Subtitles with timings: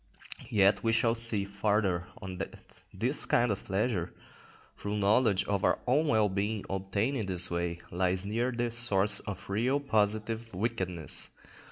[0.49, 2.55] _"Yet we shall see farther on that
[2.91, 4.11] this kind of pleasure,
[4.75, 8.71] through knowledge of our own well being obtained in this way, lies very near the
[8.71, 11.29] source of real, positive wickedness.